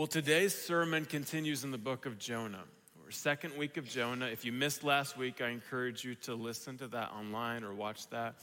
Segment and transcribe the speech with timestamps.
[0.00, 2.64] Well, today's sermon continues in the book of Jonah.
[3.04, 4.28] We're second week of Jonah.
[4.28, 8.08] If you missed last week, I encourage you to listen to that online or watch
[8.08, 8.36] that.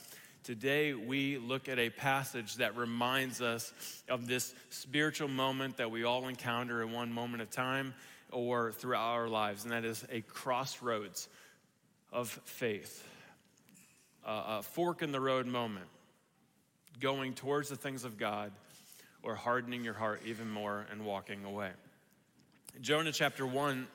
[0.43, 3.73] Today, we look at a passage that reminds us
[4.07, 7.95] of this spiritual moment that we all encounter in one moment of time
[8.31, 11.27] or throughout our lives, and that is a crossroads
[12.13, 13.03] of faith,
[14.23, 15.87] a fork in the road moment,
[16.99, 18.51] going towards the things of God
[19.27, 21.69] or hardening your heart even more and walking away.
[22.79, 23.85] Jonah chapter 1,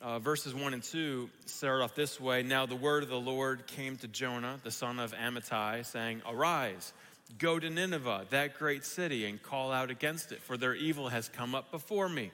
[0.00, 3.66] uh, verses 1 and 2 start off this way Now the word of the Lord
[3.66, 6.92] came to Jonah, the son of Amittai, saying, Arise,
[7.36, 11.28] go to Nineveh, that great city, and call out against it, for their evil has
[11.28, 12.30] come up before me.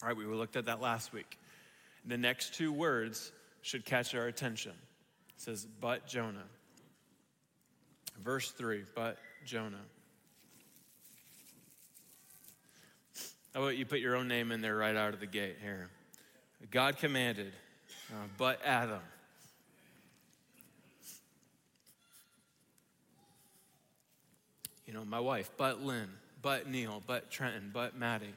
[0.00, 1.38] All right, we looked at that last week.
[2.06, 4.72] The next two words should catch our attention.
[5.36, 6.44] It says, But Jonah.
[8.22, 9.80] Verse 3, but Jonah.
[13.54, 15.88] How about you put your own name in there right out of the gate here?
[16.72, 17.52] God commanded,
[18.10, 18.98] uh, but Adam.
[24.88, 26.08] You know, my wife, but Lynn,
[26.42, 28.34] but Neil, but Trenton, but Maddie.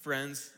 [0.00, 0.50] Friends,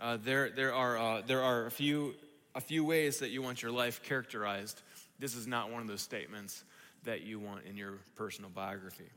[0.00, 2.14] uh, there, there, are, uh, there are a few,
[2.56, 4.82] a few ways that you want your life characterized.
[5.20, 6.64] This is not one of those statements
[7.04, 9.08] that you want in your personal biography.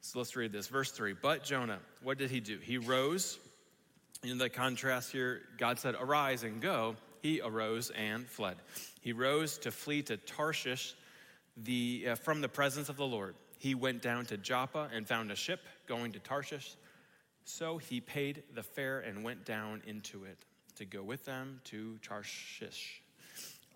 [0.00, 0.68] So let's read this.
[0.68, 2.58] Verse 3 But Jonah, what did he do?
[2.58, 3.38] He rose.
[4.24, 6.96] In the contrast here, God said, Arise and go.
[7.22, 8.56] He arose and fled.
[9.00, 10.94] He rose to flee to Tarshish
[11.56, 13.34] the, uh, from the presence of the Lord.
[13.58, 16.76] He went down to Joppa and found a ship going to Tarshish.
[17.44, 20.38] So he paid the fare and went down into it
[20.76, 23.02] to go with them to Tarshish,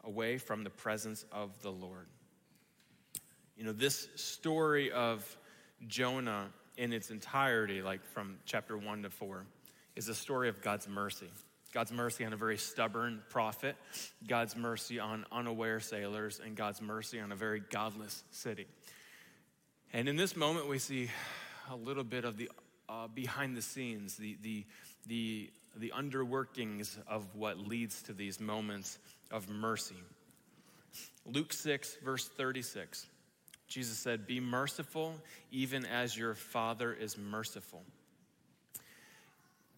[0.05, 2.06] away from the presence of the Lord.
[3.56, 5.37] You know, this story of
[5.86, 9.44] Jonah in its entirety, like from chapter 1 to 4,
[9.97, 11.28] is a story of God's mercy.
[11.72, 13.77] God's mercy on a very stubborn prophet,
[14.26, 18.66] God's mercy on unaware sailors, and God's mercy on a very godless city.
[19.92, 21.10] And in this moment, we see
[21.71, 22.50] a little bit of the
[22.88, 24.66] uh, behind the scenes, the, the,
[25.06, 28.98] the, the underworkings of what leads to these moments
[29.31, 29.97] of mercy.
[31.25, 33.06] Luke 6, verse 36.
[33.72, 35.15] Jesus said, Be merciful,
[35.50, 37.83] even as your Father is merciful.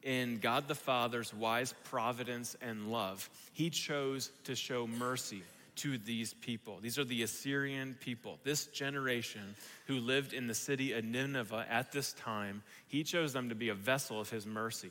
[0.03, 5.43] In God the Father's wise providence and love, He chose to show mercy
[5.77, 6.79] to these people.
[6.83, 9.55] These are the Assyrian people, this generation
[9.87, 12.63] who lived in the city of Nineveh at this time.
[12.89, 14.91] He chose them to be a vessel of His mercy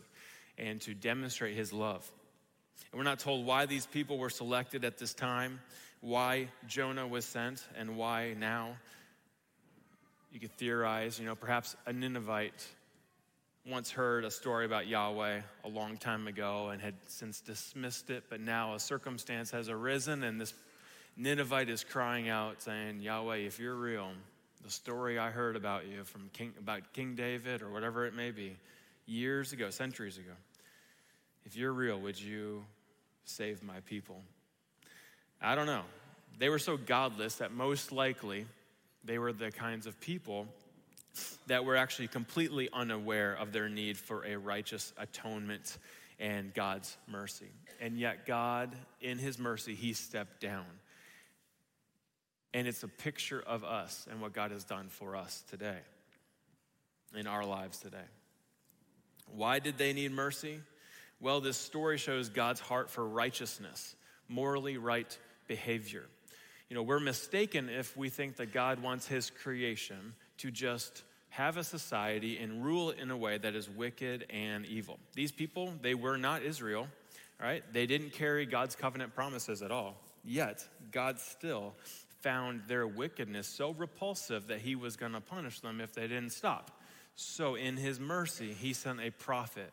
[0.57, 2.09] and to demonstrate His love.
[2.91, 5.59] And we're not told why these people were selected at this time,
[6.03, 8.75] why Jonah was sent, and why now.
[10.33, 12.67] You could theorize, you know, perhaps a Ninevite
[13.65, 18.25] once heard a story about Yahweh a long time ago and had since dismissed it,
[18.29, 20.53] but now a circumstance has arisen and this
[21.15, 24.09] Ninevite is crying out saying, Yahweh, if you're real,
[24.63, 28.31] the story I heard about you from King, about King David or whatever it may
[28.31, 28.57] be,
[29.05, 30.33] years ago, centuries ago,
[31.45, 32.65] if you're real, would you
[33.23, 34.21] save my people?
[35.43, 35.83] I don't know.
[36.39, 38.45] They were so godless that most likely
[39.03, 40.47] they were the kinds of people
[41.47, 45.77] that were actually completely unaware of their need for a righteous atonement
[46.19, 47.49] and God's mercy.
[47.81, 50.65] And yet, God, in His mercy, He stepped down.
[52.53, 55.79] And it's a picture of us and what God has done for us today,
[57.13, 57.97] in our lives today.
[59.35, 60.61] Why did they need mercy?
[61.19, 63.95] Well, this story shows God's heart for righteousness,
[64.29, 65.17] morally right
[65.47, 66.05] behavior.
[66.69, 71.57] You know, we're mistaken if we think that God wants his creation to just have
[71.57, 74.99] a society and rule in a way that is wicked and evil.
[75.15, 76.87] These people, they were not Israel,
[77.41, 77.63] right?
[77.73, 79.95] They didn't carry God's covenant promises at all.
[80.23, 81.73] Yet, God still
[82.21, 86.31] found their wickedness so repulsive that he was going to punish them if they didn't
[86.31, 86.71] stop.
[87.15, 89.71] So, in his mercy, he sent a prophet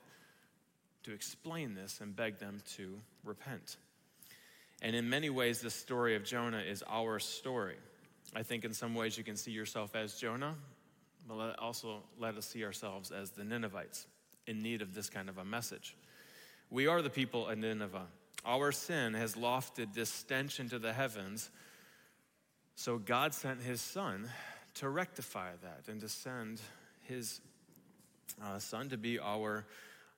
[1.04, 3.76] to explain this and beg them to repent.
[4.82, 7.76] And in many ways, the story of Jonah is our story.
[8.34, 10.54] I think in some ways you can see yourself as Jonah,
[11.28, 14.06] but also let us see ourselves as the Ninevites
[14.46, 15.96] in need of this kind of a message.
[16.70, 18.06] We are the people of Nineveh.
[18.44, 21.50] Our sin has lofted this stench into the heavens,
[22.74, 24.30] so God sent his son
[24.76, 26.60] to rectify that and to send
[27.02, 27.40] his
[28.42, 29.66] uh, son to be our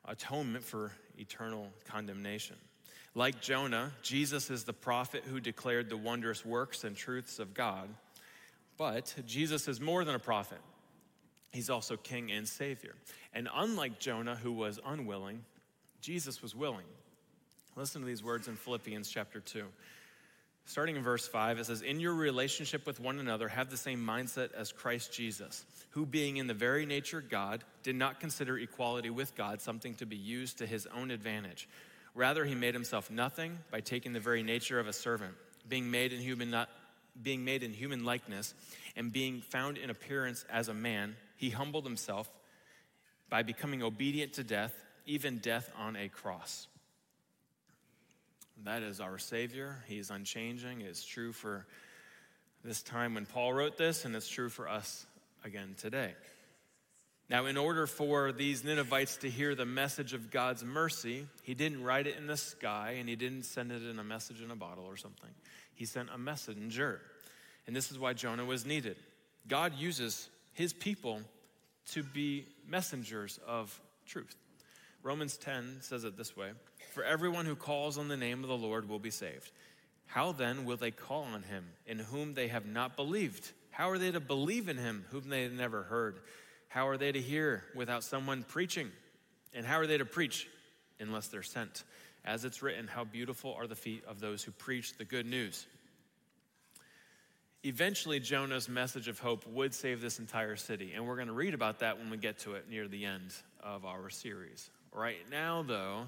[0.04, 2.56] atonement for eternal condemnation.
[3.14, 7.88] Like Jonah, Jesus is the prophet who declared the wondrous works and truths of God.
[8.78, 10.58] But Jesus is more than a prophet.
[11.52, 12.94] he's also king and savior.
[13.34, 15.44] And unlike Jonah, who was unwilling,
[16.00, 16.86] Jesus was willing.
[17.76, 19.64] Listen to these words in Philippians chapter 2.
[20.64, 24.04] Starting in verse 5, it says, In your relationship with one another, have the same
[24.04, 29.10] mindset as Christ Jesus, who, being in the very nature God, did not consider equality
[29.10, 31.68] with God something to be used to his own advantage.
[32.14, 35.34] Rather, he made himself nothing by taking the very nature of a servant,
[35.68, 36.68] being made in human, not,
[37.20, 38.54] being made in human likeness,
[38.96, 42.30] and being found in appearance as a man, he humbled himself
[43.30, 44.74] by becoming obedient to death,
[45.06, 46.66] even death on a cross.
[48.64, 49.82] That is our Savior.
[49.88, 50.82] He is unchanging.
[50.82, 51.66] It's true for
[52.62, 55.06] this time when Paul wrote this, and it's true for us
[55.44, 56.12] again today.
[57.32, 61.82] Now, in order for these Ninevites to hear the message of God's mercy, he didn't
[61.82, 64.54] write it in the sky and he didn't send it in a message in a
[64.54, 65.30] bottle or something.
[65.72, 67.00] He sent a messenger.
[67.66, 68.98] And this is why Jonah was needed.
[69.48, 71.22] God uses his people
[71.92, 74.36] to be messengers of truth.
[75.02, 76.50] Romans 10 says it this way
[76.92, 79.50] For everyone who calls on the name of the Lord will be saved.
[80.04, 83.52] How then will they call on him in whom they have not believed?
[83.70, 86.20] How are they to believe in him whom they never heard?
[86.72, 88.90] How are they to hear without someone preaching?
[89.52, 90.48] And how are they to preach
[90.98, 91.84] unless they're sent?
[92.24, 95.66] As it's written, how beautiful are the feet of those who preach the good news.
[97.62, 101.52] Eventually, Jonah's message of hope would save this entire city, and we're going to read
[101.52, 104.70] about that when we get to it near the end of our series.
[104.94, 106.06] Right now, though,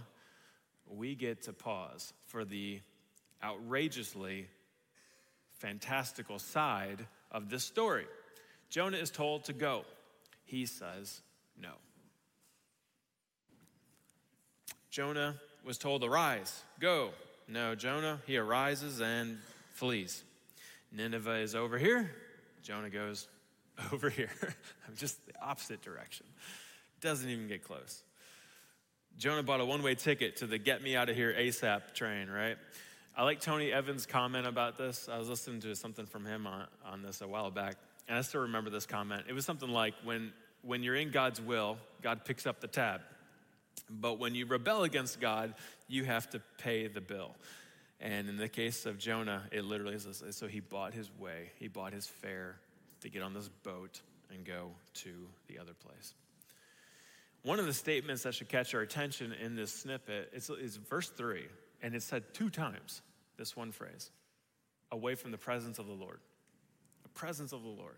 [0.89, 2.81] we get to pause for the
[3.43, 4.47] outrageously
[5.59, 8.07] fantastical side of this story.
[8.71, 9.85] Jonah is told to go.
[10.45, 11.23] He says
[11.61, 11.71] no.
[14.91, 17.11] Jonah was told, Arise, go.
[17.49, 19.39] No, Jonah, he arises and
[19.73, 20.23] flees.
[20.93, 22.11] Nineveh is over here.
[22.63, 23.29] Jonah goes
[23.93, 24.31] over here.
[24.89, 26.27] I'm just the opposite direction.
[27.01, 28.03] Doesn't even get close.
[29.19, 32.29] Jonah bought a one way ticket to the get me out of here ASAP train,
[32.29, 32.57] right?
[33.17, 35.09] I like Tony Evans' comment about this.
[35.09, 37.77] I was listening to something from him on, on this a while back,
[38.09, 39.25] and I still remember this comment.
[39.29, 43.01] It was something like when, when you're in God's will, God picks up the tab.
[43.91, 45.55] But when you rebel against God,
[45.89, 47.35] you have to pay the bill.
[48.01, 50.37] And in the case of Jonah, it literally is this.
[50.37, 52.57] So he bought his way, he bought his fare
[53.01, 54.01] to get on this boat
[54.33, 55.13] and go to
[55.49, 56.15] the other place.
[57.43, 61.11] One of the statements that should catch our attention in this snippet is, is verse
[61.11, 61.45] 3,
[61.83, 63.03] and it's said two times,
[63.37, 64.11] this one phrase
[64.91, 66.21] away from the presence of the Lord.
[67.15, 67.97] Presence of the Lord.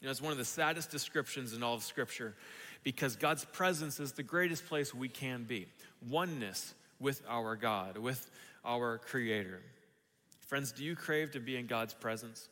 [0.00, 2.34] You know, it's one of the saddest descriptions in all of Scripture
[2.82, 5.68] because God's presence is the greatest place we can be.
[6.08, 8.30] Oneness with our God, with
[8.64, 9.60] our Creator.
[10.46, 12.48] Friends, do you crave to be in God's presence?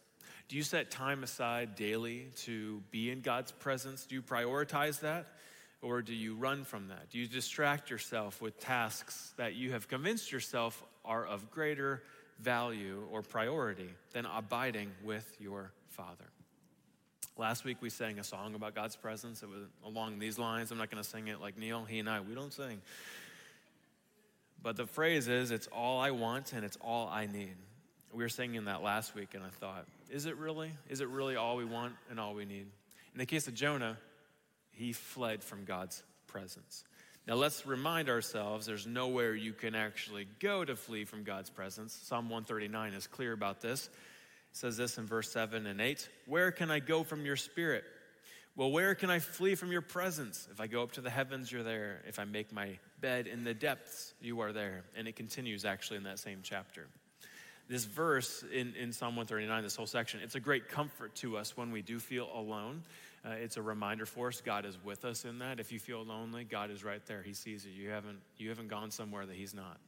[0.49, 4.07] Do you set time aside daily to be in God's presence?
[4.07, 5.27] Do you prioritize that?
[5.83, 7.11] Or do you run from that?
[7.11, 12.03] Do you distract yourself with tasks that you have convinced yourself are of greater
[12.43, 16.31] value or priority than abiding with your Father?
[17.37, 19.43] Last week we sang a song about God's presence.
[19.43, 20.71] It was along these lines.
[20.71, 21.85] I'm not going to sing it like Neil.
[21.85, 22.83] He and I, we don't sing.
[24.63, 27.57] But the phrase is, it's all I want and it's all I need.
[28.13, 30.73] We were singing that last week, and I thought, is it really?
[30.89, 32.67] Is it really all we want and all we need?
[33.15, 33.97] In the case of Jonah,
[34.73, 36.85] he fled from God's presence.
[37.31, 41.97] Now, let's remind ourselves there's nowhere you can actually go to flee from God's presence.
[42.03, 43.87] Psalm 139 is clear about this.
[43.87, 47.85] It says this in verse 7 and 8 Where can I go from your spirit?
[48.57, 50.49] Well, where can I flee from your presence?
[50.51, 52.03] If I go up to the heavens, you're there.
[52.09, 54.83] If I make my bed in the depths, you are there.
[54.97, 56.89] And it continues actually in that same chapter.
[57.69, 61.57] This verse in, in Psalm 139, this whole section, it's a great comfort to us
[61.57, 62.83] when we do feel alone.
[63.25, 65.61] Uh, it's a reminder for us God is with us in that.
[65.61, 67.23] If you feel lonely, God is right there.
[67.23, 67.73] He sees you.
[67.73, 69.79] You haven't, you haven't gone somewhere that He's not.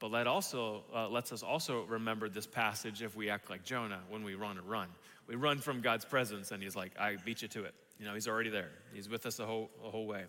[0.00, 4.00] But let also uh, lets us also remember this passage if we act like Jonah
[4.08, 4.88] when we run and run.
[5.26, 8.14] We run from God's presence, and He's like, "I beat you to it." You know,
[8.14, 8.70] He's already there.
[8.92, 10.24] He's with us the whole the whole way.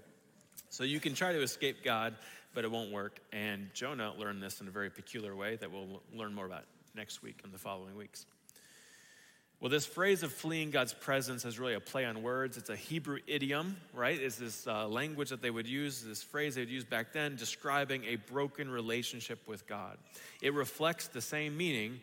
[0.69, 2.15] So you can try to escape God,
[2.53, 3.19] but it won't work.
[3.31, 6.63] And Jonah learned this in a very peculiar way that we'll learn more about
[6.95, 8.25] next week and the following weeks.
[9.61, 12.55] Well, this phrase of fleeing God's presence is really a play on words.
[12.55, 14.17] It's a Hebrew idiom, right?
[14.17, 17.35] It's this uh, language that they would use, this phrase they would use back then,
[17.35, 19.97] describing a broken relationship with God.
[20.41, 21.99] It reflects the same meaning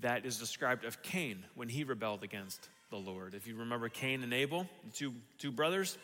[0.00, 3.34] that is described of Cain when he rebelled against the Lord.
[3.34, 5.98] If you remember Cain and Abel, two, two brothers,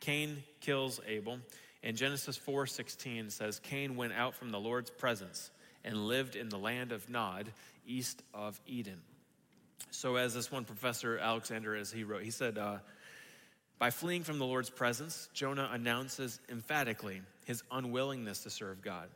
[0.00, 1.38] Cain kills Abel.
[1.82, 5.50] And Genesis 4:16 says Cain went out from the Lord's presence
[5.84, 7.50] and lived in the land of Nod,
[7.86, 9.00] east of Eden.
[9.90, 12.78] So, as this one professor, Alexander, as he wrote, he said, uh,
[13.78, 19.08] By fleeing from the Lord's presence, Jonah announces emphatically his unwillingness to serve God.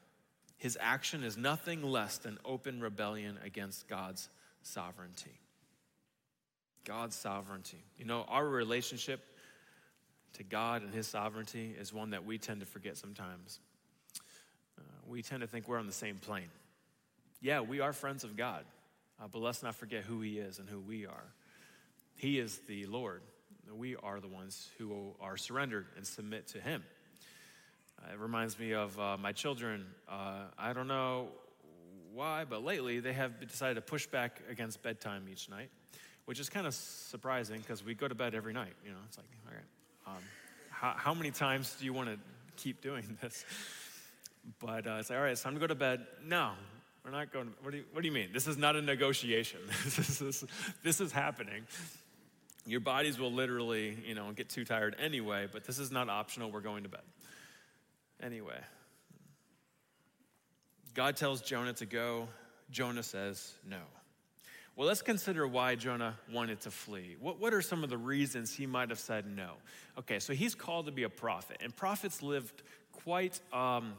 [0.58, 4.28] His action is nothing less than open rebellion against God's
[4.62, 5.38] sovereignty.
[6.84, 7.84] God's sovereignty.
[7.98, 9.20] You know, our relationship
[10.34, 13.60] to God and His sovereignty is one that we tend to forget sometimes.
[14.78, 16.48] Uh, we tend to think we're on the same plane.
[17.40, 18.64] Yeah, we are friends of God,
[19.20, 21.32] uh, but let's not forget who He is and who we are.
[22.16, 23.22] He is the Lord,
[23.74, 26.84] we are the ones who are surrendered and submit to Him.
[27.98, 29.86] Uh, it reminds me of uh, my children.
[30.08, 31.28] Uh, I don't know
[32.12, 35.68] why, but lately they have decided to push back against bedtime each night,
[36.24, 38.74] which is kind of surprising because we go to bed every night.
[38.84, 40.22] You know, it's like, all right, um,
[40.70, 42.18] how, how, many times do you want to
[42.56, 43.44] keep doing this?
[44.60, 46.06] But uh, it's like, all right, it's time to go to bed.
[46.24, 46.52] No,
[47.06, 47.46] we're not going.
[47.46, 48.30] To, what do you, what do you mean?
[48.32, 49.60] This is not a negotiation.
[49.84, 50.44] this, is,
[50.82, 51.64] this is happening.
[52.66, 56.50] Your bodies will literally, you know, get too tired anyway, but this is not optional.
[56.50, 57.02] We're going to bed.
[58.20, 58.58] Anyway,
[60.94, 62.26] God tells Jonah to go.
[62.72, 63.78] Jonah says no.
[64.74, 67.16] Well, let's consider why Jonah wanted to flee.
[67.20, 69.52] What, what are some of the reasons he might have said no?
[69.96, 73.94] Okay, so he's called to be a prophet, and prophets lived quite um,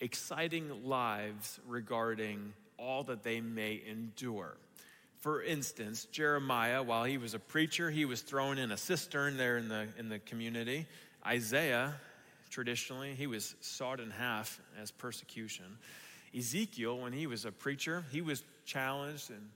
[0.00, 4.56] exciting lives regarding all that they may endure.
[5.18, 9.56] For instance, Jeremiah, while he was a preacher, he was thrown in a cistern there
[9.56, 10.86] in the, in the community.
[11.26, 11.94] Isaiah,
[12.50, 15.78] traditionally, he was sawed in half as persecution.
[16.36, 19.48] Ezekiel, when he was a preacher, he was challenged and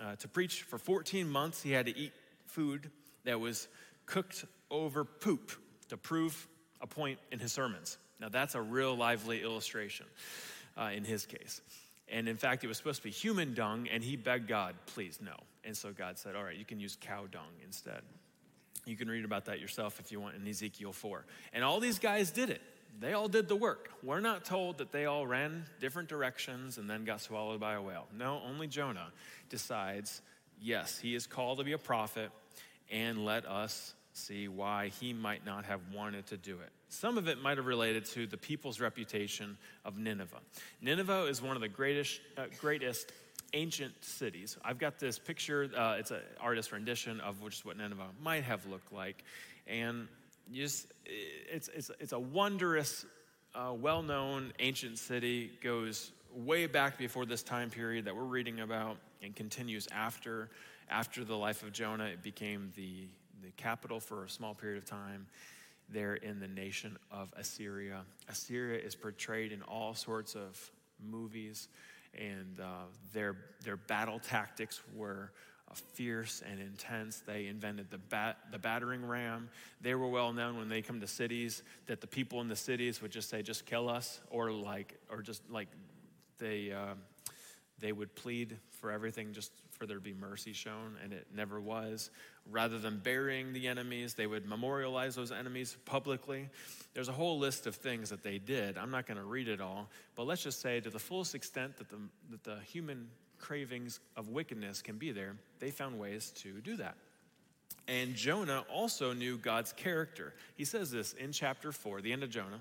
[0.00, 1.62] uh, to preach for 14 months.
[1.62, 2.12] He had to eat
[2.44, 2.90] food
[3.24, 3.68] that was
[4.04, 5.52] cooked over poop
[5.88, 6.46] to prove
[6.80, 7.98] a point in his sermons.
[8.20, 10.06] Now, that's a real lively illustration
[10.76, 11.60] uh, in his case.
[12.08, 15.18] And in fact, it was supposed to be human dung, and he begged God, please,
[15.20, 15.34] no.
[15.64, 18.02] And so God said, all right, you can use cow dung instead.
[18.84, 21.24] You can read about that yourself if you want in Ezekiel 4.
[21.52, 22.62] And all these guys did it.
[22.98, 23.90] They all did the work.
[24.02, 27.82] We're not told that they all ran different directions and then got swallowed by a
[27.82, 28.06] whale.
[28.16, 29.08] No, only Jonah
[29.50, 30.22] decides,
[30.60, 32.30] yes, he is called to be a prophet,
[32.90, 36.70] and let us see why he might not have wanted to do it.
[36.88, 40.40] Some of it might have related to the people's reputation of Nineveh.
[40.80, 43.12] Nineveh is one of the greatest, uh, greatest
[43.52, 44.56] ancient cities.
[44.64, 48.44] I've got this picture, uh, it's an artist rendition of which is what Nineveh might
[48.44, 49.24] have looked like.
[49.66, 50.08] And
[50.52, 53.04] just, it's, it's, it's a wondrous,
[53.54, 58.60] uh, well known ancient city, goes way back before this time period that we're reading
[58.60, 60.50] about and continues after,
[60.88, 62.04] after the life of Jonah.
[62.04, 63.08] It became the,
[63.42, 65.26] the capital for a small period of time
[65.88, 68.02] there in the nation of Assyria.
[68.28, 71.68] Assyria is portrayed in all sorts of movies,
[72.18, 75.30] and uh, their, their battle tactics were
[75.70, 77.22] uh, fierce and intense.
[77.26, 79.48] They invented the, bat, the battering ram.
[79.80, 83.02] They were well known when they come to cities that the people in the cities
[83.02, 85.68] would just say, just kill us, or like, or just like
[86.38, 86.94] they, uh,
[87.78, 91.60] they would plead for everything just for there to be mercy shown, and it never
[91.60, 92.10] was.
[92.50, 96.48] Rather than burying the enemies, they would memorialize those enemies publicly.
[96.94, 98.78] There's a whole list of things that they did.
[98.78, 101.76] I'm not going to read it all, but let's just say to the fullest extent
[101.76, 101.98] that the,
[102.30, 106.96] that the human cravings of wickedness can be there, they found ways to do that.
[107.88, 110.34] And Jonah also knew God's character.
[110.56, 112.60] He says this in chapter 4, the end of Jonah,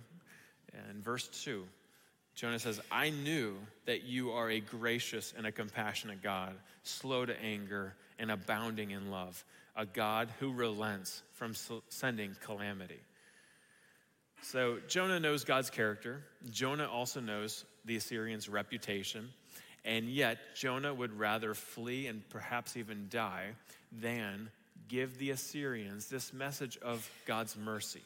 [0.90, 1.66] and verse 2.
[2.36, 7.42] Jonah says, I knew that you are a gracious and a compassionate God, slow to
[7.42, 9.44] anger and abounding in love,
[9.76, 11.54] a God who relents from
[11.90, 13.00] sending calamity.
[14.42, 16.22] So Jonah knows God's character.
[16.52, 19.30] Jonah also knows the Assyrians' reputation.
[19.86, 23.52] And yet, Jonah would rather flee and perhaps even die
[23.92, 24.50] than
[24.88, 28.02] give the Assyrians this message of God's mercy.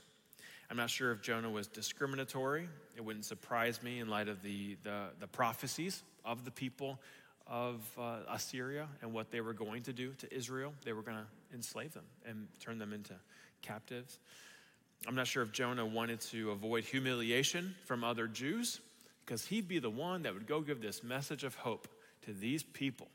[0.69, 2.69] I'm not sure if Jonah was discriminatory.
[2.95, 6.99] It wouldn't surprise me in light of the, the, the prophecies of the people
[7.47, 10.73] of uh, Assyria and what they were going to do to Israel.
[10.85, 13.13] They were going to enslave them and turn them into
[13.63, 14.19] captives.
[15.07, 18.79] I'm not sure if Jonah wanted to avoid humiliation from other Jews
[19.25, 21.87] because he'd be the one that would go give this message of hope
[22.25, 23.07] to these people.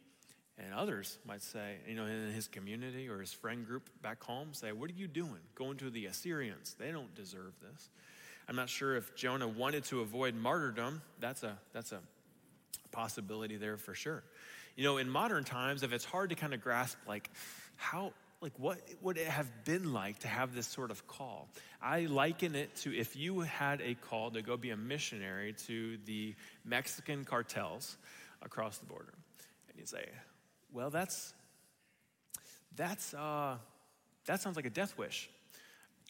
[0.57, 4.53] And others might say, you know, in his community or his friend group back home,
[4.53, 5.41] say, What are you doing?
[5.57, 6.77] Going to the Assyrians.
[6.79, 7.89] They don't deserve this.
[8.49, 11.03] I'm not sure if Jonah wanted to avoid martyrdom.
[11.19, 12.01] That's a, that's a
[12.93, 14.23] possibility there for sure.
[14.77, 17.31] You know, in modern times, if it's hard to kind of grasp, like,
[17.77, 21.49] how, like, what would it have been like to have this sort of call?
[21.83, 25.97] I liken it to if you had a call to go be a missionary to
[26.05, 26.35] the
[26.65, 27.97] Mexican cartels
[28.43, 29.15] across the border.
[29.71, 30.07] And you say,
[30.75, 31.33] well, that's,
[32.77, 33.57] that's, uh,
[34.27, 35.31] that sounds like a death wish.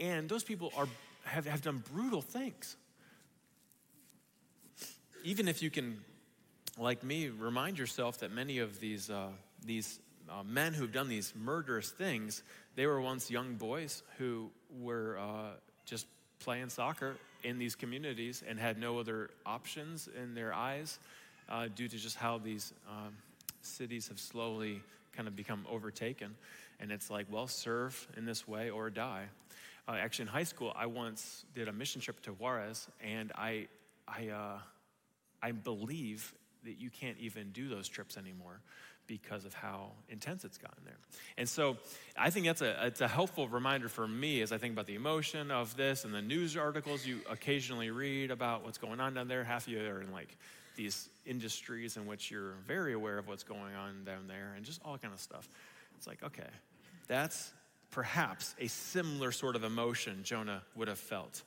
[0.00, 0.88] And those people are,
[1.25, 2.76] have, have done brutal things.
[5.23, 5.99] Even if you can,
[6.78, 9.28] like me, remind yourself that many of these, uh,
[9.64, 12.42] these uh, men who've done these murderous things,
[12.75, 15.50] they were once young boys who were uh,
[15.85, 16.06] just
[16.40, 20.99] playing soccer in these communities and had no other options in their eyes
[21.50, 23.14] uh, due to just how these um,
[23.66, 26.35] cities have slowly kind of become overtaken.
[26.80, 29.26] And it's like, well, serve in this way or die.
[29.87, 33.68] Uh, actually, in high school, I once did a mission trip to Juarez, and I,
[34.09, 34.59] I, uh,
[35.42, 36.33] I believe
[36.64, 38.61] that you can't even do those trips anymore
[39.06, 40.97] because of how intense it's gotten there.
[41.37, 41.76] And so
[42.16, 44.94] I think that's a, it's a helpful reminder for me as I think about the
[44.94, 49.28] emotion of this and the news articles you occasionally read about what's going on down
[49.28, 49.44] there.
[49.44, 50.35] Half of you are in like
[50.76, 54.81] these industries in which you're very aware of what's going on down there and just
[54.85, 55.49] all kind of stuff.
[55.97, 56.49] It's like, okay,
[57.07, 57.52] that's
[57.90, 61.43] perhaps a similar sort of emotion Jonah would have felt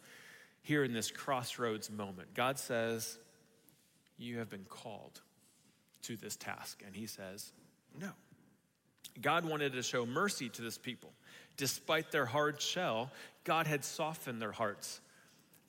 [0.62, 2.34] here in this crossroads moment.
[2.34, 3.18] God says,
[4.18, 5.22] You have been called
[6.04, 6.82] to this task.
[6.86, 7.52] And he says,
[8.00, 8.12] No.
[9.22, 11.12] God wanted to show mercy to this people.
[11.56, 13.12] Despite their hard shell,
[13.44, 15.02] God had softened their hearts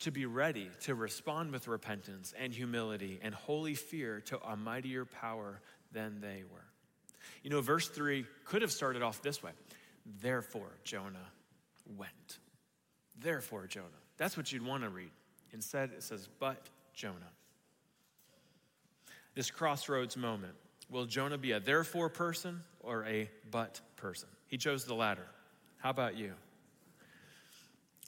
[0.01, 5.05] to be ready to respond with repentance and humility and holy fear to a mightier
[5.05, 5.61] power
[5.93, 6.65] than they were.
[7.43, 9.53] You know, verse 3 could have started off this way
[10.21, 11.31] Therefore, Jonah
[11.97, 12.39] went.
[13.19, 13.87] Therefore, Jonah.
[14.17, 15.11] That's what you'd want to read.
[15.53, 17.15] Instead, it says, But Jonah.
[19.35, 20.55] This crossroads moment.
[20.91, 24.29] Will Jonah be a therefore person or a but person?
[24.47, 25.27] He chose the latter.
[25.79, 26.33] How about you?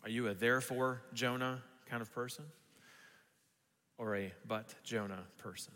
[0.03, 2.45] Are you a therefore Jonah kind of person
[3.99, 5.73] or a but Jonah person?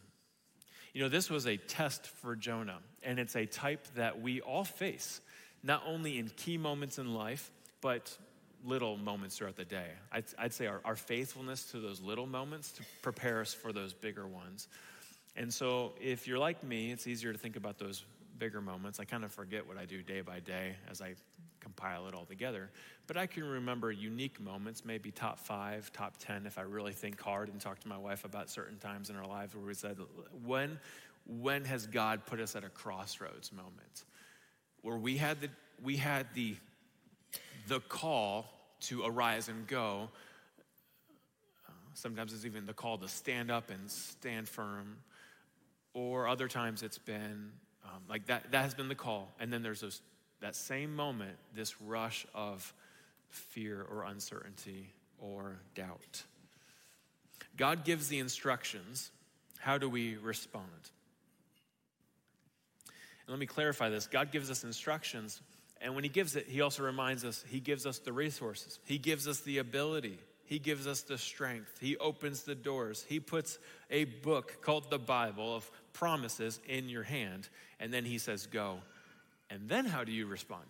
[0.92, 4.64] You know, this was a test for Jonah, and it's a type that we all
[4.64, 5.21] face,
[5.64, 8.16] not only in key moments in life, but
[8.64, 9.88] little moments throughout the day.
[10.12, 13.92] I'd, I'd say our, our faithfulness to those little moments to prepare us for those
[13.92, 14.68] bigger ones.
[15.37, 18.05] And so, if you're like me, it's easier to think about those
[18.38, 19.01] bigger moments.
[19.01, 21.14] I kind of forget what I do day by day as I
[21.61, 22.70] compile it all together.
[23.07, 27.20] But I can remember unique moments, maybe top five, top 10, if I really think
[27.20, 29.99] hard and talk to my wife about certain times in our lives where we said,
[30.44, 30.79] when,
[31.27, 34.05] when has God put us at a crossroads moment?
[34.83, 35.49] Where we had the,
[35.83, 36.57] we had the,
[37.68, 38.47] the call
[38.83, 40.11] to arise and go.
[41.66, 44.99] Uh, sometimes it's even the call to stand up and stand firm.
[45.94, 47.53] Or other times it's been
[47.94, 49.33] um, like that, that has been the call.
[49.38, 50.00] And then there's those,
[50.40, 52.72] that same moment, this rush of
[53.30, 56.24] fear or uncertainty or doubt.
[57.57, 59.11] God gives the instructions.
[59.59, 60.66] How do we respond?
[63.26, 65.40] And let me clarify this God gives us instructions,
[65.80, 68.98] and when He gives it, He also reminds us He gives us the resources, He
[68.98, 73.59] gives us the ability, He gives us the strength, He opens the doors, He puts
[73.90, 77.48] a book called the Bible of promises in your hand,
[77.80, 78.80] and then He says, Go.
[79.48, 80.64] And then how do you respond?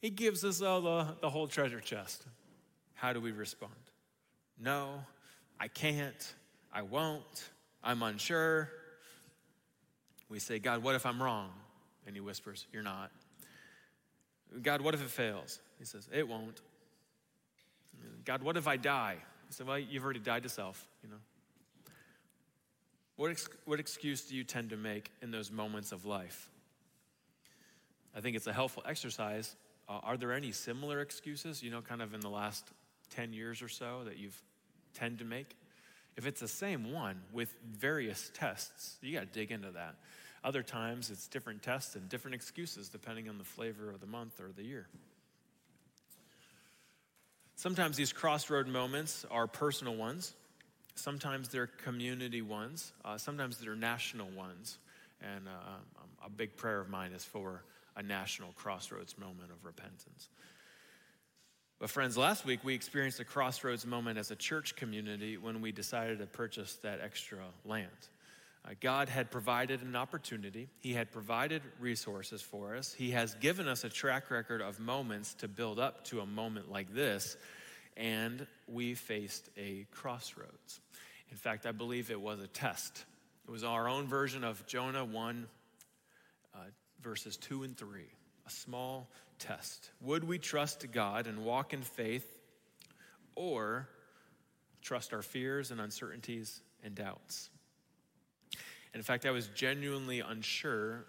[0.00, 2.24] He gives us all the, the whole treasure chest.
[2.94, 3.72] How do we respond?
[4.58, 5.04] No,
[5.58, 6.34] I can't,
[6.72, 7.50] I won't,
[7.82, 8.70] I'm unsure.
[10.28, 11.50] We say, God, what if I'm wrong?
[12.06, 13.10] And he whispers, You're not.
[14.62, 15.60] God, what if it fails?
[15.78, 16.60] He says, It won't.
[18.24, 19.16] God, what if I die?
[19.48, 21.16] He said, Well, you've already died to self, you know.
[23.20, 26.48] What, ex- what excuse do you tend to make in those moments of life?
[28.16, 29.56] I think it's a helpful exercise
[29.90, 32.64] uh, are there any similar excuses, you know, kind of in the last
[33.10, 34.40] 10 years or so that you've
[34.94, 35.54] tend to make?
[36.16, 39.96] If it's the same one with various tests, you got to dig into that.
[40.42, 44.40] Other times it's different tests and different excuses depending on the flavor of the month
[44.40, 44.86] or the year.
[47.54, 50.34] Sometimes these crossroad moments are personal ones.
[50.94, 52.92] Sometimes they're community ones.
[53.04, 54.78] Uh, sometimes they're national ones.
[55.22, 57.62] And uh, a big prayer of mine is for
[57.96, 60.28] a national crossroads moment of repentance.
[61.78, 65.72] But, friends, last week we experienced a crossroads moment as a church community when we
[65.72, 67.88] decided to purchase that extra land.
[68.66, 73.66] Uh, God had provided an opportunity, He had provided resources for us, He has given
[73.66, 77.38] us a track record of moments to build up to a moment like this,
[77.96, 80.80] and we faced a crossroads.
[81.30, 83.04] In fact, I believe it was a test.
[83.46, 85.46] It was our own version of Jonah 1
[86.54, 86.58] uh,
[87.02, 88.00] verses 2 and 3,
[88.46, 89.90] a small test.
[90.02, 92.38] Would we trust God and walk in faith
[93.34, 93.88] or
[94.82, 97.50] trust our fears and uncertainties and doubts?
[98.92, 101.06] And in fact, I was genuinely unsure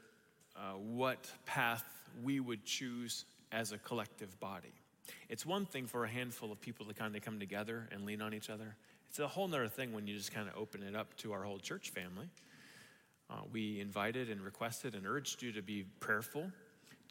[0.55, 1.83] uh, what path
[2.23, 4.73] we would choose as a collective body.
[5.29, 8.21] It's one thing for a handful of people to kind of come together and lean
[8.21, 8.75] on each other.
[9.09, 11.43] It's a whole other thing when you just kind of open it up to our
[11.43, 12.29] whole church family.
[13.29, 16.51] Uh, we invited and requested and urged you to be prayerful,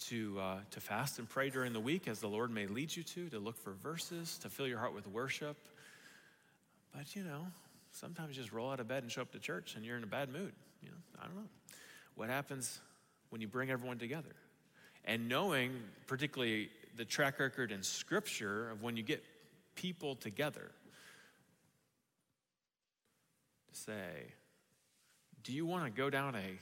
[0.09, 3.03] to, uh, to fast and pray during the week as the Lord may lead you
[3.03, 5.57] to, to look for verses, to fill your heart with worship.
[6.95, 7.47] But, you know,
[7.93, 10.03] sometimes you just roll out of bed and show up to church and you're in
[10.03, 10.53] a bad mood.
[10.83, 11.49] You know, I don't know.
[12.17, 12.81] What happens
[13.31, 14.35] when you bring everyone together?
[15.05, 15.73] And knowing,
[16.07, 19.25] particularly the track record in Scripture of when you get
[19.75, 20.71] people together,
[23.73, 24.33] to say,
[25.43, 26.59] do you want to go down a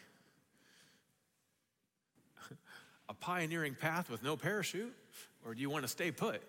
[3.09, 4.95] a pioneering path with no parachute
[5.45, 6.43] or do you want to stay put?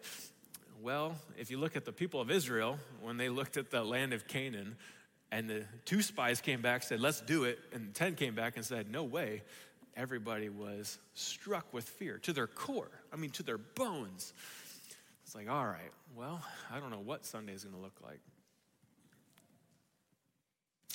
[0.82, 4.14] Well, if you look at the people of Israel, when they looked at the land
[4.14, 4.78] of Canaan,
[5.32, 8.66] and the two spies came back, said, Let's do it, and 10 came back and
[8.66, 9.44] said, No way,
[9.96, 14.34] everybody was struck with fear to their core, I mean, to their bones.
[15.26, 18.20] It's like, All right, well, I don't know what Sunday is going to look like.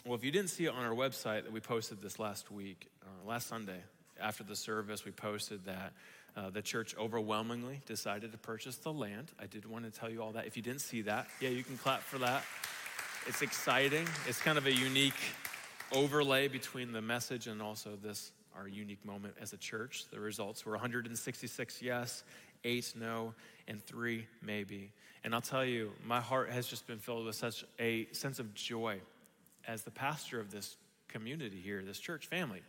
[0.05, 2.91] Well, if you didn't see it on our website that we posted this last week,
[3.03, 3.81] uh, last Sunday,
[4.21, 5.93] after the service, we posted that
[6.37, 9.31] uh, the church overwhelmingly decided to purchase the land.
[9.41, 10.47] I did want to tell you all that.
[10.47, 12.45] If you didn't see that, yeah, you can clap for that.
[13.27, 14.07] It's exciting.
[14.29, 15.15] It's kind of a unique
[15.93, 20.07] overlay between the message and also this, our unique moment as a church.
[20.11, 22.25] The results were 166 yes,
[22.65, 23.35] eight no,
[23.69, 24.93] and three maybe.
[25.23, 28.55] And I'll tell you, my heart has just been filled with such a sense of
[28.55, 29.01] joy
[29.67, 30.77] as the pastor of this
[31.09, 32.63] community here, this church family.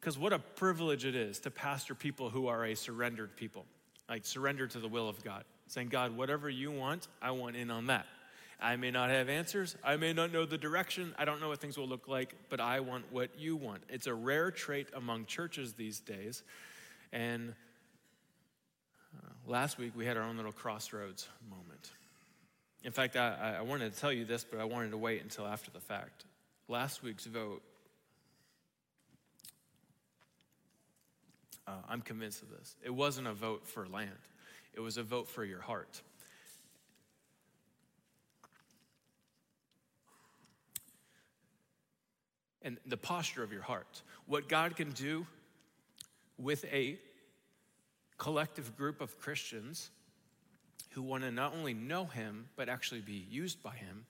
[0.00, 3.64] Because what a privilege it is to pastor people who are a surrendered people,
[4.08, 7.70] like surrender to the will of God, saying, God, whatever you want, I want in
[7.70, 8.06] on that.
[8.60, 9.76] I may not have answers.
[9.84, 11.14] I may not know the direction.
[11.16, 13.82] I don't know what things will look like, but I want what you want.
[13.88, 16.42] It's a rare trait among churches these days.
[17.12, 17.54] And
[19.16, 21.90] uh, last week we had our own little crossroads moment.
[22.82, 25.46] In fact, I, I wanted to tell you this, but I wanted to wait until
[25.46, 26.24] after the fact.
[26.66, 27.62] Last week's vote,
[31.66, 32.74] uh, I'm convinced of this.
[32.84, 34.10] It wasn't a vote for land,
[34.74, 36.02] it was a vote for your heart.
[42.68, 44.02] And the posture of your heart.
[44.26, 45.26] What God can do
[46.36, 46.98] with a
[48.18, 49.88] collective group of Christians
[50.90, 54.04] who want to not only know him, but actually be used by him.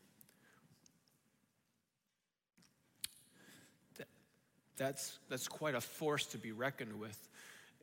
[4.76, 7.28] that's, that's quite a force to be reckoned with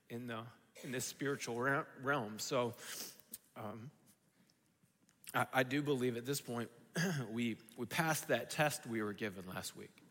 [0.09, 0.39] in, the,
[0.83, 1.57] in this spiritual
[2.03, 2.33] realm.
[2.35, 2.73] So
[3.55, 3.91] um,
[5.33, 6.69] I, I do believe at this point
[7.31, 10.05] we, we passed that test we were given last week.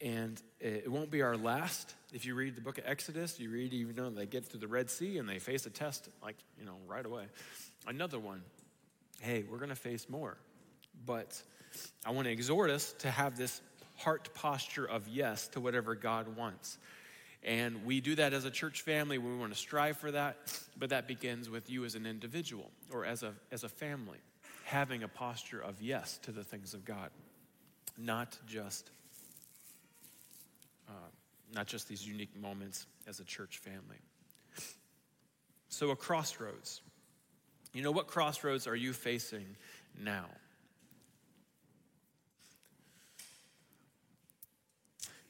[0.00, 1.94] And it won't be our last.
[2.12, 4.68] If you read the book of Exodus, you read even though they get to the
[4.68, 7.24] Red Sea and they face a test, like, you know, right away.
[7.86, 8.42] Another one,
[9.20, 10.36] hey, we're going to face more.
[11.06, 11.40] But
[12.04, 13.60] I want to exhort us to have this
[13.96, 16.78] heart posture of yes to whatever God wants.
[17.42, 19.18] And we do that as a church family.
[19.18, 20.36] We want to strive for that,
[20.78, 24.18] but that begins with you as an individual or as a, as a family,
[24.64, 27.10] having a posture of yes to the things of God,
[27.98, 28.90] not just,
[30.88, 30.92] uh,
[31.52, 33.98] not just these unique moments as a church family.
[35.68, 36.80] So, a crossroads.
[37.72, 39.56] You know, what crossroads are you facing
[40.00, 40.26] now?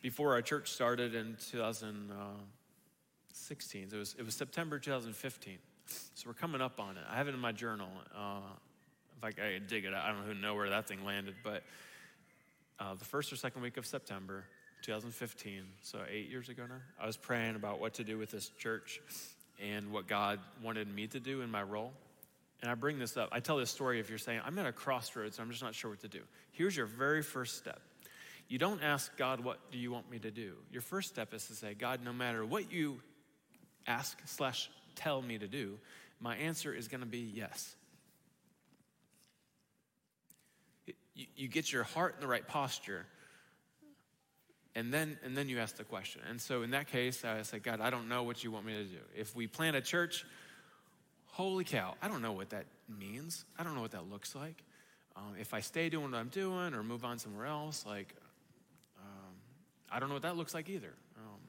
[0.03, 5.57] Before our church started in 2016, it was, it was September 2015.
[5.87, 7.05] So we're coming up on it.
[7.11, 7.89] I have it in my journal.
[8.15, 8.41] Uh,
[9.17, 9.31] if I,
[9.67, 11.63] dig it, I don't know where that thing landed, but
[12.79, 14.45] uh, the first or second week of September
[14.85, 18.51] 2015, so eight years ago now, I was praying about what to do with this
[18.59, 19.01] church
[19.59, 21.93] and what God wanted me to do in my role.
[22.61, 23.31] And I bring this up.
[23.33, 25.91] I tell this story if you're saying, I'm at a crossroads, I'm just not sure
[25.91, 26.21] what to do.
[26.53, 27.81] Here's your very first step.
[28.47, 30.53] You don't ask God, What do you want me to do?
[30.71, 33.01] Your first step is to say, God, no matter what you
[33.87, 35.79] ask slash tell me to do,
[36.21, 37.75] my answer is going to be yes.
[41.15, 43.07] You, you get your heart in the right posture
[44.75, 47.59] and then and then you ask the question and so in that case i say
[47.59, 50.25] god i don't know what you want me to do if we plant a church
[51.35, 53.45] holy cow, I don't know what that means.
[53.59, 54.63] I don't know what that looks like.
[55.17, 58.15] Um, if I stay doing what I'm doing or move on somewhere else, like,
[59.01, 59.35] um,
[59.91, 60.95] I don't know what that looks like either.
[61.17, 61.41] Um,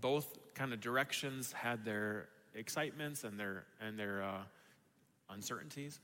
[0.00, 4.42] both kind of directions had their excitements and their, and their uh,
[5.30, 5.98] uncertainties.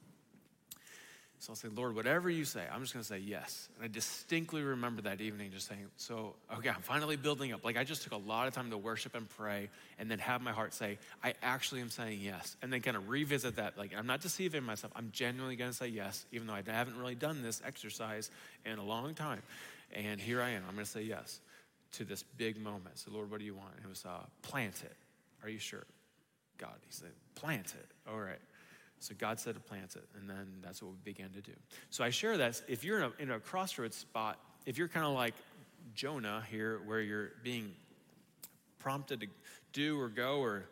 [1.40, 3.68] So I'll say, Lord, whatever you say, I'm just going to say yes.
[3.76, 7.64] And I distinctly remember that evening just saying, so, okay, I'm finally building up.
[7.64, 9.68] Like I just took a lot of time to worship and pray
[9.98, 12.56] and then have my heart say, I actually am saying yes.
[12.62, 13.76] And then kind of revisit that.
[13.76, 14.92] Like I'm not deceiving myself.
[14.96, 18.30] I'm genuinely going to say yes, even though I haven't really done this exercise
[18.64, 19.42] in a long time.
[19.92, 20.62] And here I am.
[20.66, 21.40] I'm going to say yes
[21.92, 22.98] to this big moment.
[22.98, 23.74] So, Lord, what do you want?
[23.76, 24.96] And it was, uh, plant it.
[25.42, 25.84] Are you sure?
[26.58, 28.10] God, he said, plant it.
[28.10, 28.38] All right.
[29.04, 31.52] So God said to plant it, and then that's what we began to do.
[31.90, 35.04] So I share that if you're in a, in a crossroads spot, if you're kind
[35.04, 35.34] of like
[35.94, 37.72] Jonah here, where you're being
[38.78, 39.26] prompted to
[39.74, 40.64] do or go or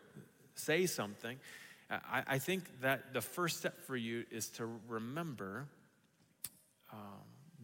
[0.55, 1.37] say something,
[1.91, 5.67] I, I think that the first step for you is to remember
[6.91, 6.99] um,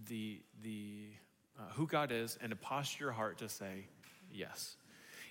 [0.07, 1.07] the, the,
[1.59, 3.87] uh, who God is and to posture your heart to say
[4.31, 4.77] yes.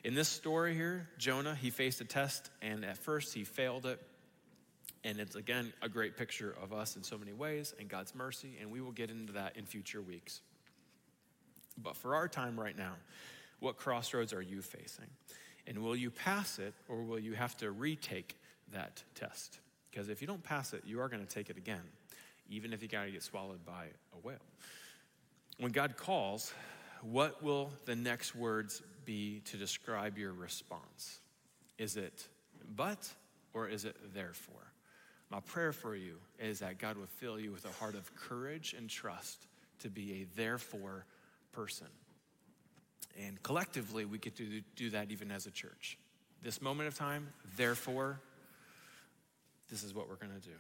[0.04, 4.02] In this story here, Jonah, he faced a test, and at first he failed it.
[5.08, 8.58] And it's again a great picture of us in so many ways and God's mercy,
[8.60, 10.42] and we will get into that in future weeks.
[11.82, 12.92] But for our time right now,
[13.62, 15.08] what crossroads are you facing?
[15.66, 18.38] And will you pass it or will you have to retake
[18.74, 19.60] that test?
[19.90, 21.84] Because if you don't pass it, you are going to take it again,
[22.50, 24.36] even if you got to get swallowed by a whale.
[25.58, 26.54] When God calls,
[27.02, 31.20] what will the next words be to describe your response?
[31.78, 32.28] Is it
[32.76, 33.10] but
[33.54, 34.74] or is it therefore?
[35.30, 38.74] My prayer for you is that God would fill you with a heart of courage
[38.78, 39.48] and trust
[39.80, 41.06] to be a therefore
[41.52, 41.88] person.
[43.26, 45.98] And collectively, we get to do that even as a church.
[46.44, 48.22] This moment of time, therefore,
[49.70, 50.56] this is what we're going to do.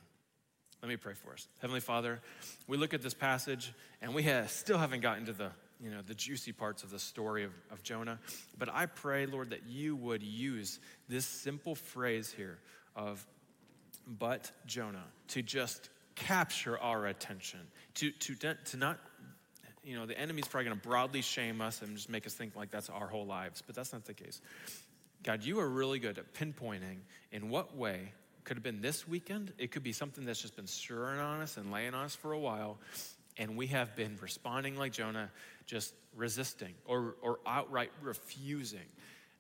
[0.81, 1.47] Let me pray for us.
[1.59, 2.19] Heavenly Father,
[2.67, 6.01] we look at this passage and we have, still haven't gotten to the, you know,
[6.05, 8.19] the juicy parts of the story of, of Jonah.
[8.57, 12.59] But I pray, Lord, that you would use this simple phrase here
[12.95, 13.25] of
[14.07, 17.59] but Jonah to just capture our attention,
[17.95, 18.99] to, to, to not,
[19.83, 22.55] you know, the enemy's probably going to broadly shame us and just make us think
[22.55, 24.41] like that's our whole lives, but that's not the case.
[25.23, 26.99] God, you are really good at pinpointing
[27.31, 28.11] in what way
[28.43, 29.51] could have been this weekend.
[29.57, 32.31] It could be something that's just been stirring on us and laying on us for
[32.31, 32.77] a while.
[33.37, 35.29] And we have been responding like Jonah,
[35.65, 38.87] just resisting or, or outright refusing.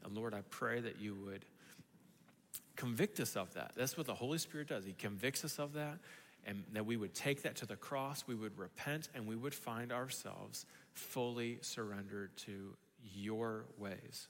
[0.03, 1.45] And Lord, I pray that you would
[2.77, 3.73] convict us of that.
[3.75, 4.85] That's what the Holy Spirit does.
[4.85, 5.97] He convicts us of that,
[6.45, 9.53] and that we would take that to the cross, we would repent, and we would
[9.53, 14.29] find ourselves fully surrendered to your ways.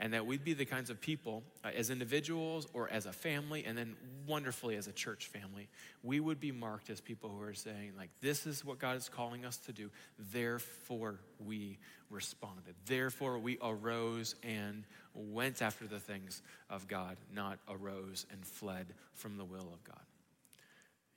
[0.00, 3.64] And that we'd be the kinds of people, uh, as individuals or as a family,
[3.64, 5.68] and then wonderfully as a church family,
[6.04, 9.08] we would be marked as people who are saying, like, this is what God is
[9.08, 9.90] calling us to do.
[10.32, 11.78] Therefore, we
[12.10, 12.74] responded.
[12.86, 14.84] Therefore, we arose and
[15.14, 20.06] went after the things of God, not arose and fled from the will of God.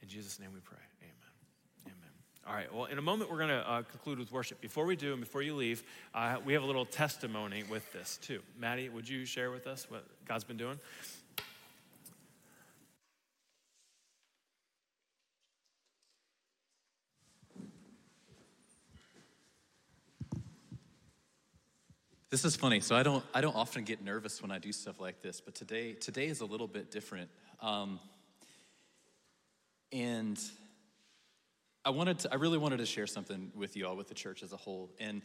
[0.02, 0.91] In Jesus' name we pray.
[2.48, 4.60] All right, well, in a moment, we're going to uh, conclude with worship.
[4.62, 5.84] Before we do, and before you leave,
[6.16, 8.42] uh, we have a little testimony with this, too.
[8.58, 10.80] Maddie, would you share with us what God's been doing?
[22.32, 22.80] This is funny.
[22.80, 25.54] So I don't I don't often get nervous when I do stuff like this, but
[25.54, 27.30] today today is a little bit different.
[27.60, 28.00] Um,
[29.92, 30.40] and
[31.84, 34.44] I wanted to, I really wanted to share something with you all, with the church
[34.44, 34.92] as a whole.
[35.00, 35.24] And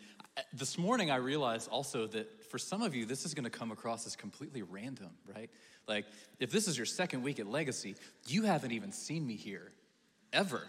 [0.55, 3.71] this morning I realized also that for some of you, this is going to come
[3.71, 5.51] across as completely random, right?
[5.87, 6.07] Like,
[6.41, 7.95] if this is your second week at Legacy,
[8.27, 9.71] you haven't even seen me here,
[10.33, 10.63] ever.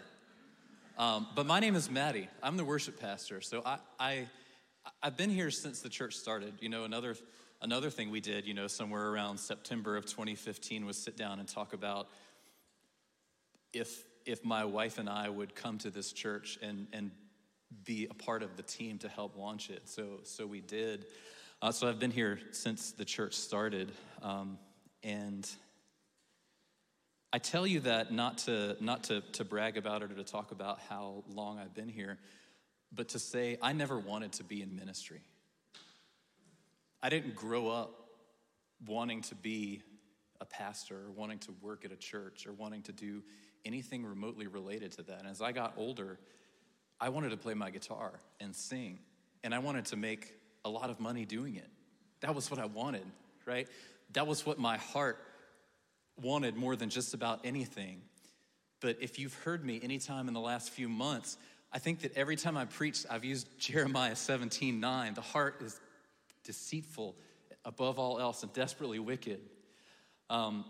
[0.97, 2.28] Um, but my name is Maddie.
[2.43, 3.39] I'm the worship pastor.
[3.39, 4.28] So I, I
[5.02, 6.54] I've been here since the church started.
[6.60, 7.15] You know, another
[7.62, 11.47] another thing we did, you know, somewhere around September of 2015 was sit down and
[11.47, 12.08] talk about
[13.73, 17.11] if if my wife and I would come to this church and and
[17.83, 19.89] be a part of the team to help launch it.
[19.89, 21.05] So so we did.
[21.61, 24.59] Uh, so I've been here since the church started, um,
[25.01, 25.49] and
[27.33, 30.51] I tell you that not to not to to brag about it or to talk
[30.51, 32.19] about how long I've been here
[32.91, 35.21] but to say, I never wanted to be in ministry.
[37.01, 38.09] I didn't grow up
[38.85, 39.81] wanting to be
[40.41, 43.23] a pastor or wanting to work at a church or wanting to do
[43.65, 45.19] anything remotely related to that.
[45.19, 46.19] And as I got older,
[47.00, 49.00] I wanted to play my guitar and sing,
[49.43, 50.34] and I wanted to make
[50.65, 51.69] a lot of money doing it.
[52.21, 53.06] That was what I wanted,
[53.45, 53.67] right?
[54.13, 55.19] That was what my heart
[56.21, 58.02] wanted more than just about anything.
[58.80, 61.38] But if you've heard me anytime in the last few months,
[61.71, 65.13] I think that every time I preach, I've used Jeremiah 17 9.
[65.13, 65.80] The heart is
[66.43, 67.15] deceitful
[67.65, 69.41] above all else and desperately wicked.
[70.29, 70.65] Um,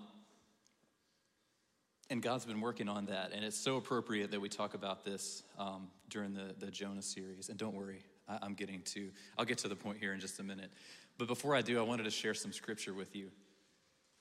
[2.09, 5.43] and God's been working on that, and it's so appropriate that we talk about this
[5.57, 7.49] um, during the, the Jonah series.
[7.49, 10.39] And don't worry, I, I'm getting to, I'll get to the point here in just
[10.39, 10.71] a minute.
[11.17, 13.31] But before I do, I wanted to share some scripture with you.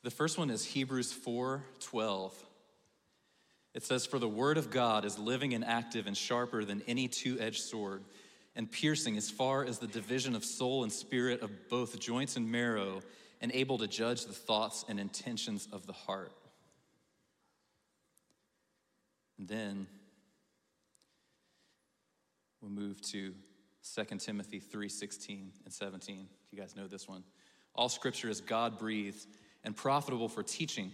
[0.03, 2.35] The first one is Hebrews 4 12.
[3.75, 7.09] It says, For the word of God is living and active and sharper than any
[7.09, 8.03] two edged sword,
[8.55, 12.51] and piercing as far as the division of soul and spirit of both joints and
[12.51, 13.03] marrow,
[13.41, 16.33] and able to judge the thoughts and intentions of the heart.
[19.39, 19.87] And then
[22.61, 23.35] we'll move to
[23.83, 26.29] 2 Timothy 3:16 and 17.
[26.51, 27.23] You guys know this one.
[27.75, 29.27] All scripture is God breathed
[29.63, 30.93] and profitable for teaching,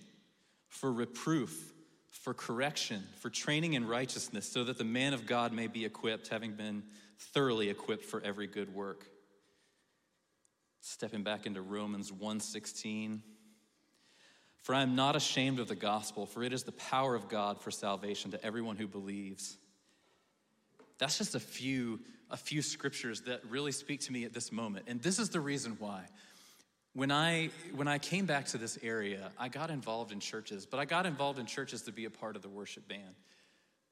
[0.68, 1.72] for reproof,
[2.10, 6.28] for correction, for training in righteousness, so that the man of God may be equipped,
[6.28, 6.82] having been
[7.18, 9.06] thoroughly equipped for every good work.
[10.82, 13.22] Stepping back into Romans 1:16.
[14.62, 17.60] For I am not ashamed of the gospel, for it is the power of God
[17.60, 19.56] for salvation to everyone who believes.
[20.98, 24.86] That's just a few a few scriptures that really speak to me at this moment.
[24.88, 26.08] And this is the reason why.
[26.94, 30.80] When I, when I came back to this area, I got involved in churches, but
[30.80, 33.14] I got involved in churches to be a part of the worship band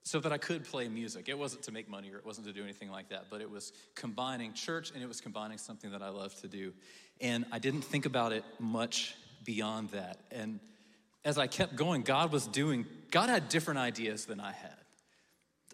[0.03, 1.29] so that I could play music.
[1.29, 3.51] It wasn't to make money or it wasn't to do anything like that, but it
[3.51, 6.73] was combining church and it was combining something that I love to do.
[7.21, 10.19] And I didn't think about it much beyond that.
[10.31, 10.59] And
[11.25, 14.75] as I kept going, God was doing, God had different ideas than I had.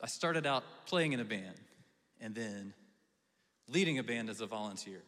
[0.02, 1.60] I started out playing in a band
[2.20, 2.74] and then
[3.68, 5.02] leading a band as a volunteer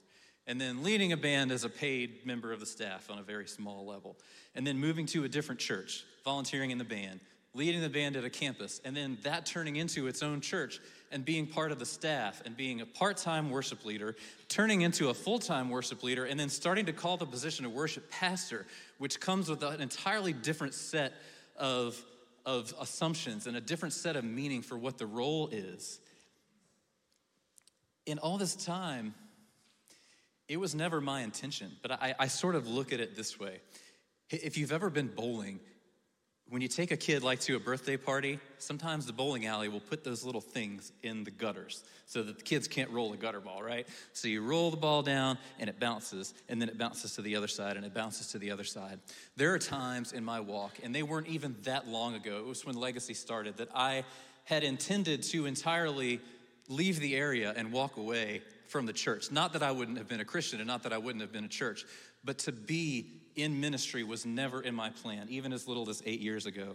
[0.49, 3.47] and then leading a band as a paid member of the staff on a very
[3.47, 4.17] small level,
[4.55, 7.21] and then moving to a different church, volunteering in the band,
[7.59, 11.25] leading the band at a campus, and then that turning into its own church and
[11.25, 14.15] being part of the staff and being a part time worship leader,
[14.49, 17.73] turning into a full time worship leader, and then starting to call the position of
[17.73, 18.65] worship pastor,
[18.99, 21.13] which comes with an entirely different set
[21.57, 22.01] of,
[22.47, 25.99] of assumptions and a different set of meaning for what the role is.
[28.07, 29.15] In all this time,
[30.47, 33.61] it was never my intention, but I, I sort of look at it this way.
[34.31, 35.61] If you've ever been bowling,
[36.51, 39.81] when you take a kid like to a birthday party, sometimes the bowling alley will
[39.81, 43.41] put those little things in the gutters so that the kids can't roll a gutter
[43.41, 43.87] ball, right?
[44.15, 47.37] So you roll the ball down and it bounces, and then it bounces to the
[47.37, 48.99] other side and it bounces to the other side.
[49.37, 52.65] There are times in my walk, and they weren't even that long ago, it was
[52.65, 54.05] when Legacy started, that I
[54.45, 56.21] had intended to entirely
[56.69, 59.31] leave the area and walk away from the church.
[59.31, 61.45] Not that I wouldn't have been a Christian and not that I wouldn't have been
[61.45, 61.85] a church,
[62.25, 66.21] but to be in ministry was never in my plan, even as little as eight
[66.21, 66.75] years ago.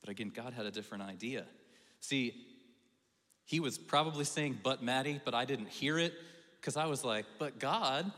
[0.00, 1.44] But again, God had a different idea.
[2.00, 2.34] See,
[3.44, 6.14] he was probably saying, but Maddie, but I didn't hear it
[6.60, 8.10] because I was like, but God,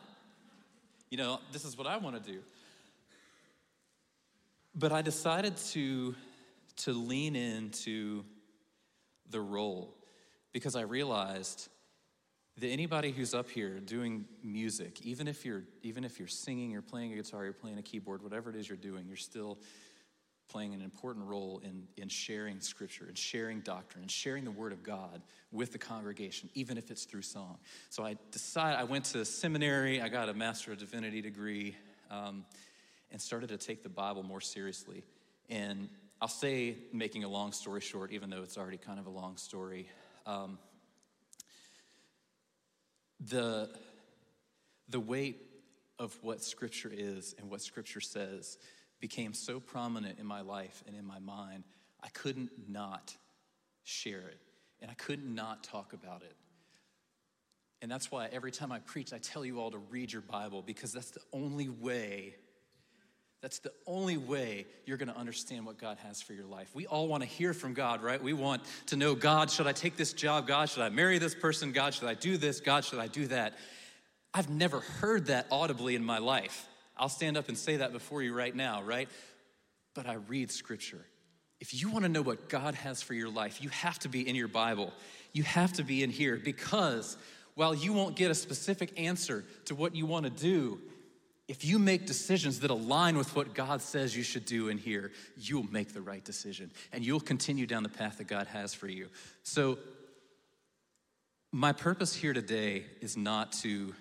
[1.11, 2.39] you know, this is what I want to do.
[4.75, 6.15] But I decided to,
[6.79, 8.25] to lean into
[9.31, 9.95] the role
[10.53, 11.69] because I realized
[12.59, 16.83] that anybody who's up here doing music, even if you're even if you're singing, you're
[16.83, 19.59] playing a guitar, you're playing a keyboard, whatever it is you're doing, you're still
[20.49, 24.73] playing an important role in, in sharing scripture and sharing doctrine and sharing the word
[24.73, 27.59] of God with the congregation, even if it's through song.
[27.91, 31.77] So I decided, I went to seminary, I got a Master of Divinity degree,
[32.11, 32.45] um,
[33.11, 35.03] and started to take the Bible more seriously.
[35.49, 35.89] And
[36.21, 39.37] I'll say, making a long story short, even though it's already kind of a long
[39.37, 39.89] story,
[40.27, 40.59] um,
[43.21, 43.71] the,
[44.89, 45.41] the weight
[45.99, 48.59] of what Scripture is and what Scripture says
[49.01, 51.65] became so prominent in my life and in my mind,
[52.03, 53.17] I couldn't not
[53.83, 54.41] share it.
[54.81, 56.37] And I could not not talk about it.
[57.83, 60.63] And that's why every time I preach, I tell you all to read your Bible
[60.63, 62.35] because that's the only way
[63.45, 66.71] that's the only way you're going to understand what God has for your life.
[66.73, 68.23] We all want to hear from God, right?
[68.23, 70.47] We want to know God, should I take this job?
[70.47, 71.71] God, should I marry this person?
[71.71, 72.61] God, should I do this?
[72.61, 73.53] God, should I do that?
[74.33, 76.67] I've never heard that audibly in my life.
[76.97, 79.11] I'll stand up and say that before you right now, right?
[79.93, 81.05] But I read scripture.
[81.61, 84.27] If you want to know what God has for your life, you have to be
[84.27, 84.91] in your Bible.
[85.35, 87.19] You have to be in here because
[87.57, 90.81] while you won't get a specific answer to what you want to do,
[91.47, 95.13] if you make decisions that align with what God says you should do in here,
[95.37, 98.89] you'll make the right decision and you'll continue down the path that God has for
[98.89, 99.09] you.
[99.43, 99.79] So,
[101.53, 103.95] my purpose here today is not to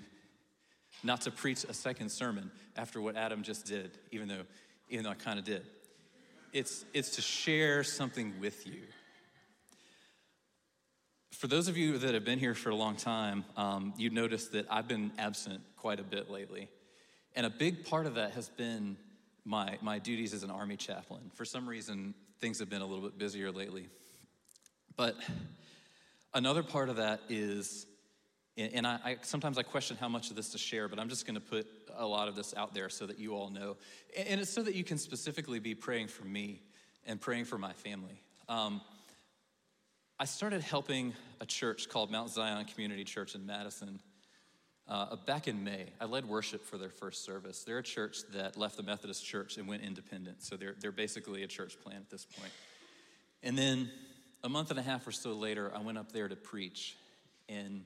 [1.03, 4.43] not to preach a second sermon after what Adam just did, even though
[4.89, 5.63] even though I kind of did.
[6.53, 8.81] It's it's to share something with you.
[11.31, 14.53] For those of you that have been here for a long time, um, you noticed
[14.53, 16.69] that I've been absent quite a bit lately.
[17.35, 18.97] And a big part of that has been
[19.45, 21.31] my, my duties as an Army chaplain.
[21.33, 23.87] For some reason, things have been a little bit busier lately.
[24.95, 25.15] But
[26.33, 27.87] another part of that is,
[28.55, 31.25] and I, I sometimes I question how much of this to share, but I'm just
[31.25, 33.77] going to put a lot of this out there so that you all know.
[34.15, 36.61] And it's so that you can specifically be praying for me
[37.05, 38.21] and praying for my family.
[38.47, 38.81] Um,
[40.19, 43.99] I started helping a church called Mount Zion Community Church in Madison
[44.87, 45.87] uh, back in May.
[45.99, 47.63] I led worship for their first service.
[47.63, 51.43] They're a church that left the Methodist Church and went independent, so they're, they're basically
[51.43, 52.51] a church plant at this point.
[53.41, 53.89] And then
[54.43, 56.97] a month and a half or so later, I went up there to preach,
[57.47, 57.83] and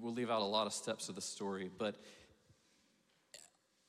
[0.00, 1.96] we'll leave out a lot of steps of the story, but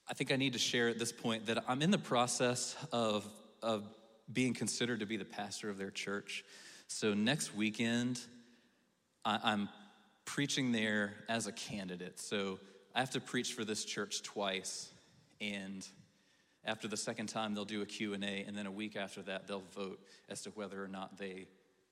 [0.07, 3.25] I think I need to share at this point that I'm in the process of,
[3.61, 3.83] of
[4.31, 6.43] being considered to be the pastor of their church.
[6.87, 8.19] So next weekend,
[9.23, 9.69] I, I'm
[10.29, 12.19] preaching there as a candidate.
[12.19, 12.59] So
[12.93, 14.91] I have to preach for this church twice,
[15.41, 15.83] and
[16.63, 19.63] after the second time, they'll do a Q&A, and then a week after that, they'll
[19.75, 19.99] vote
[20.29, 21.47] as to whether or not they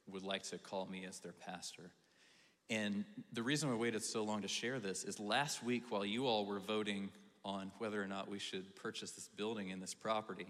[0.08, 1.90] would like to call me as their pastor.
[2.70, 6.28] And the reason I waited so long to share this is last week, while you
[6.28, 7.10] all were voting
[7.44, 10.46] on whether or not we should purchase this building and this property,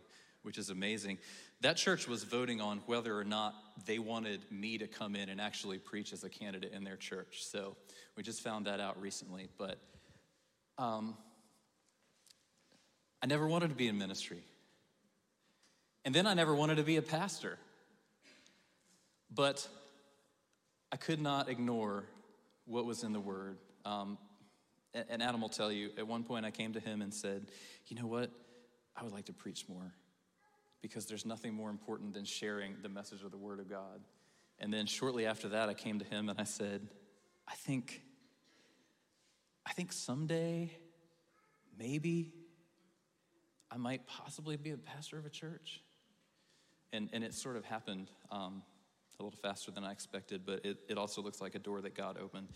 [0.48, 1.18] which is amazing,
[1.60, 3.54] that church was voting on whether or not
[3.86, 7.44] they wanted me to come in and actually preach as a candidate in their church.
[7.44, 7.76] So
[8.16, 9.50] we just found that out recently.
[9.58, 9.78] But
[10.78, 11.18] um,
[13.22, 14.42] I never wanted to be in ministry.
[16.06, 17.58] And then I never wanted to be a pastor.
[19.30, 19.68] But
[20.94, 22.06] I could not ignore
[22.64, 23.58] what was in the word.
[23.84, 24.18] Um,
[24.94, 27.52] and Adam will tell you, at one point I came to him and said,
[27.88, 28.32] You know what?
[28.96, 29.94] I would like to preach more
[30.82, 34.02] because there's nothing more important than sharing the message of the Word of God.
[34.60, 36.88] And then shortly after that, I came to him and I said,
[37.48, 38.02] I think,
[39.66, 40.72] I think someday,
[41.78, 42.34] maybe,
[43.70, 45.82] I might possibly be a pastor of a church.
[46.94, 48.64] And, and it sort of happened um,
[49.20, 51.96] a little faster than I expected, but it, it also looks like a door that
[51.96, 52.48] God opened.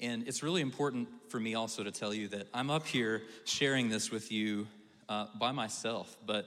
[0.00, 3.88] And it's really important for me also to tell you that I'm up here sharing
[3.88, 4.66] this with you
[5.08, 6.46] uh, by myself, but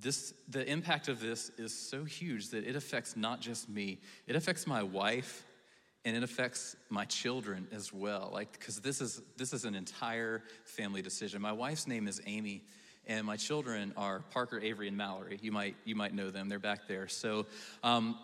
[0.00, 4.36] this, the impact of this is so huge that it affects not just me, it
[4.36, 5.44] affects my wife
[6.04, 8.30] and it affects my children as well.
[8.32, 11.42] Like, because this is, this is an entire family decision.
[11.42, 12.62] My wife's name is Amy.
[13.06, 15.38] And my children are Parker, Avery, and Mallory.
[15.40, 17.08] You might, you might know them, they're back there.
[17.08, 17.46] So,
[17.82, 18.18] um,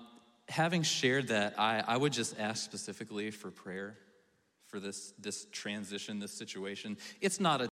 [0.48, 3.96] having shared that, I, I would just ask specifically for prayer
[4.66, 6.96] for this, this transition, this situation.
[7.20, 7.68] It's not a